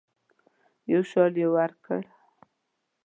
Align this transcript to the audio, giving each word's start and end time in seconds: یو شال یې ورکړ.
یو 0.91 1.01
شال 1.09 1.33
یې 1.41 1.47
ورکړ. 1.55 2.01